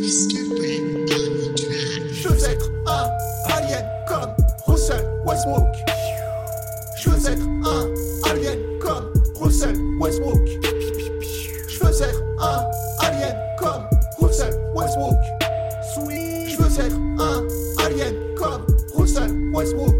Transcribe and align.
Je 0.00 0.28
veux 2.28 2.44
être 2.44 2.70
un 2.86 3.08
alien 3.52 3.84
comme 4.06 4.32
Russell 4.66 5.04
Westbrook. 5.26 5.66
Je 6.96 7.10
veux 7.10 7.32
être 7.32 7.42
un 7.64 8.30
alien 8.30 8.58
comme 8.80 9.12
Russell 9.40 9.76
Westbrook. 10.00 10.48
Je 11.68 11.84
veux 11.84 12.02
être 12.02 12.22
un 12.40 12.64
alien 13.00 13.36
comme 13.58 13.88
Russell 14.20 14.54
Westbrook. 14.74 15.18
Je 15.96 16.56
veux 16.56 16.80
être 16.80 16.96
un 17.18 17.44
alien 17.84 18.14
comme 18.36 18.64
Russell 18.94 19.32
Westbrook. 19.52 19.97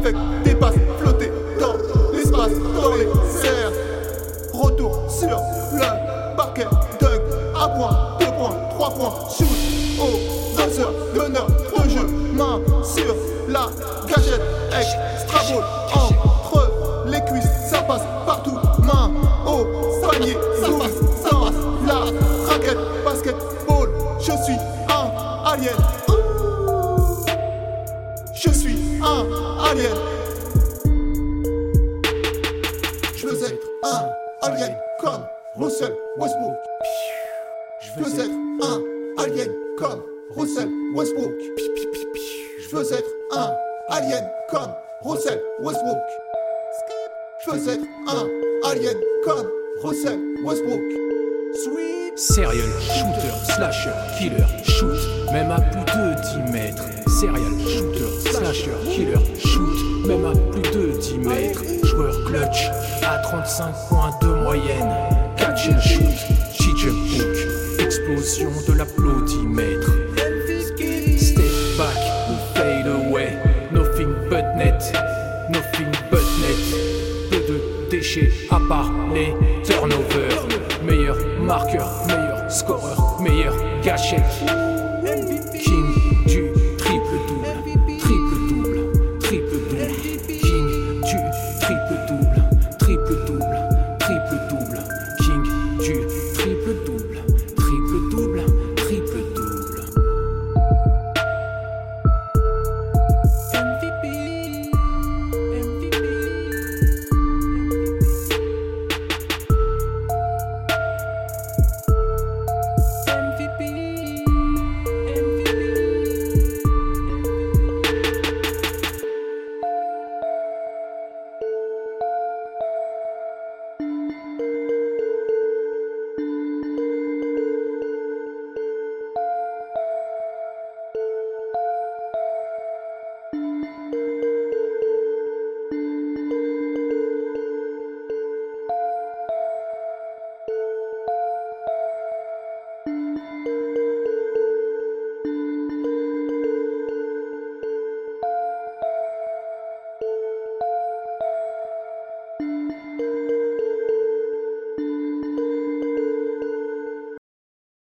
Avec 0.00 0.16
des 0.44 0.54
pattes 0.54 0.74
flottées 1.00 1.32
dans 1.60 1.74
l'espace, 2.12 2.52
dans 2.74 2.94
les 2.94 3.04
airs. 3.46 3.72
Retour 4.54 5.04
sur 5.10 5.40
le 5.72 6.36
parquet, 6.36 6.66
dunk, 7.00 7.20
à 7.60 7.68
point, 7.68 8.16
deux 8.20 8.26
points, 8.26 8.56
trois 8.70 8.90
points, 8.90 9.14
shoot 9.36 9.46
au 10.00 10.56
buzzer 10.56 10.88
de 11.14 11.28
notre 11.28 11.88
jeu, 11.88 12.06
main 12.32 12.60
sur 12.84 13.14
la 13.48 13.66
gâchette, 14.06 14.40
extra 14.70 15.40
ball 15.52 15.64
entre 15.94 17.06
les 17.06 17.20
cuisses, 17.24 17.50
ça 17.68 17.82
passe 17.82 18.02
partout, 18.24 18.58
main 18.78 19.10
au 19.46 19.64
panier, 20.06 20.36
ça 20.60 20.68
passe 20.78 21.30
dans 21.30 21.44
la 21.86 21.98
raquette, 22.48 22.78
basketball, 23.04 23.88
je 24.20 24.32
suis 24.44 24.58
un 24.88 25.52
alien. 25.52 25.76
Je 28.40 28.50
suis 28.50 28.67
alien. 29.08 29.94
Je 33.16 33.26
veux 33.26 33.42
être 33.42 33.66
un 33.82 34.46
alien 34.46 34.76
comme 35.00 35.24
Russell 35.56 35.94
Westbrook. 36.18 36.54
Je 37.80 38.02
veux 38.02 38.20
être 38.20 38.30
un 38.62 39.22
alien 39.22 39.48
comme 39.78 40.02
Russell 40.36 40.68
Westbrook. 40.94 41.32
Je 42.60 42.76
veux 42.76 42.92
être 42.92 43.10
un 43.34 43.50
alien 43.90 44.28
comme 44.50 44.72
Russell 45.02 45.40
Westbrook. 45.60 45.98
Je 47.44 47.50
veux 47.50 47.68
être 47.68 47.86
un 48.08 48.68
alien 48.70 48.96
comme 49.24 49.50
Russell 49.82 50.18
Westbrook. 50.44 50.80
Sweet. 51.64 52.18
Serial 52.18 52.68
shooter, 52.80 53.30
slasher, 53.44 53.94
killer, 54.18 54.44
shoot, 54.64 54.87
même 55.32 55.50
à 55.50 55.60
plus 55.60 55.80
de 55.80 56.46
10 56.46 56.52
mètres. 56.52 56.84
Serial 57.08 57.58
shooter, 57.66 58.30
slasher, 58.30 58.70
killer, 58.90 59.18
shoot, 59.38 60.06
même 60.06 60.24
à 60.24 60.32
plus 60.52 60.62
de 60.62 60.98
10 60.98 61.18
mètres. 61.18 61.62
Joueur 61.84 62.24
clutch, 62.24 62.70
à 63.02 63.18
35 63.18 63.74
points 63.88 64.18
de 64.22 64.26
moyenne. 64.28 64.88
Catch 65.36 65.68
and 65.68 65.80
shoot, 65.80 66.04
teacher 66.52 66.90
hook, 66.90 67.80
explosion 67.84 68.50
de 68.66 68.72
l'applaudimètre. 68.74 69.90
Step 71.18 71.44
back 71.76 71.96
ou 72.30 72.58
fade 72.58 72.86
away, 72.86 73.36
nothing 73.72 74.14
but 74.30 74.44
net, 74.56 74.92
nothing 75.50 75.90
but 76.10 76.24
net. 76.40 77.30
Peu 77.30 77.38
de 77.52 77.90
déchets 77.90 78.30
à 78.50 78.60
part 78.68 78.90
les 79.12 79.34
turnovers. 79.64 80.46
Meilleur 80.84 81.16
marqueur, 81.42 81.88
meilleur 82.06 82.50
scoreur, 82.50 83.20
meilleur 83.20 83.54
gâchette. 83.82 84.22
King 85.58 85.87